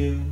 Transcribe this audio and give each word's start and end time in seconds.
you. 0.00 0.29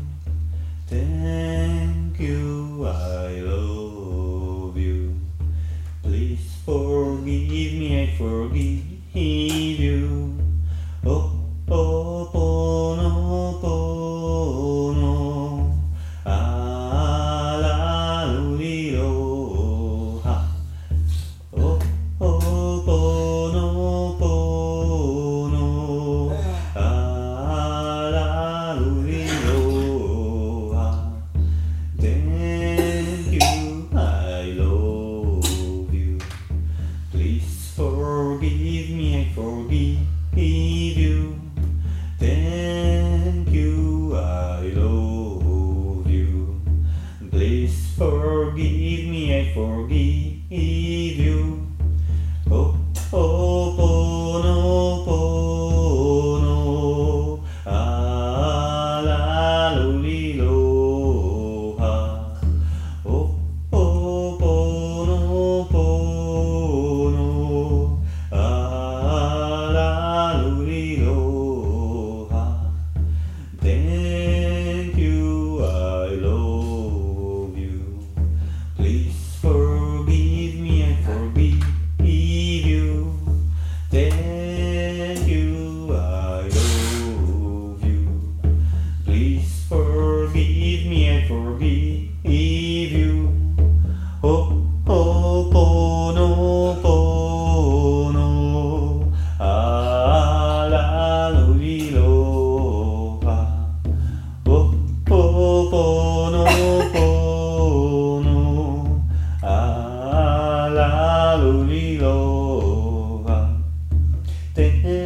Stay. 114.58 114.97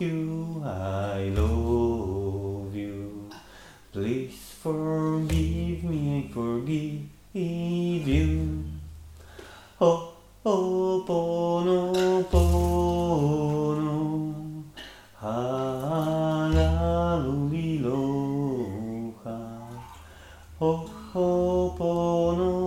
you, 0.00 0.62
I 0.64 1.30
love 1.36 2.74
you. 2.74 3.30
Please 3.92 4.54
forgive 4.62 5.84
me, 5.84 6.22
and 6.22 6.32
forgive 6.32 7.06
you. 7.34 8.64
Oh, 9.80 10.14
oh, 10.44 11.04
pono, 11.06 12.24
pono. 12.30 13.98
Hallelujah. 15.20 16.70
Oh, 20.60 20.90
oh, 21.14 21.74
pono. 21.76 22.59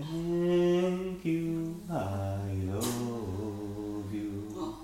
Thank 0.00 1.22
you, 1.26 1.76
I 1.90 2.48
love 2.64 4.10
you. 4.10 4.76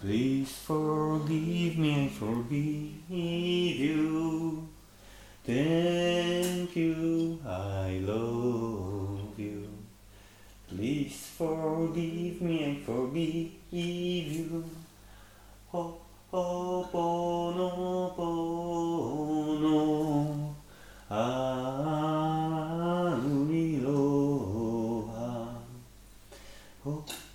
Please 0.00 0.52
forgive 0.52 1.76
me 1.78 1.92
and 1.94 2.10
forgive 2.12 3.10
you. 3.10 4.68
Thank 5.44 6.76
you, 6.76 7.40
I 7.44 7.98
love 8.04 9.36
you. 9.36 9.68
Please 10.68 11.26
forgive 11.36 12.40
me 12.40 12.64
and 12.64 12.84
forgive 12.84 13.50
you. 13.72 14.64
Oh. 15.74 16.05
Oh. 26.88 27.25